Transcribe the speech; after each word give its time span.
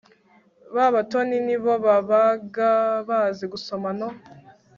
b 0.73 0.75
abatoni 0.87 1.37
ni 1.47 1.57
bo 1.63 1.73
babaga 1.85 2.71
bazi 3.07 3.45
gusoma 3.53 3.89
no 3.99 4.09